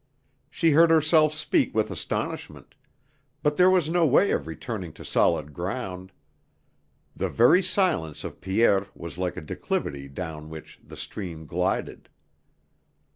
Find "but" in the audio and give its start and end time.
3.43-3.55